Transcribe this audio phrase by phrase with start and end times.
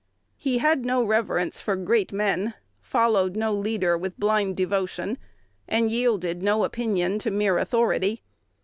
[0.35, 5.19] He had no reverence for great men, followed no leader with blind devotion,
[5.67, 8.23] and yielded no opinion to mere authority.